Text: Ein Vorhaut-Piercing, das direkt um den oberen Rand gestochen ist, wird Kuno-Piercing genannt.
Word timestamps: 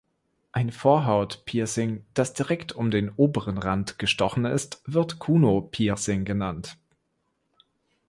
Ein 0.51 0.71
Vorhaut-Piercing, 0.71 2.03
das 2.15 2.33
direkt 2.33 2.71
um 2.73 2.89
den 2.89 3.11
oberen 3.17 3.59
Rand 3.59 3.99
gestochen 3.99 4.45
ist, 4.45 4.81
wird 4.87 5.19
Kuno-Piercing 5.19 6.25
genannt. 6.25 6.79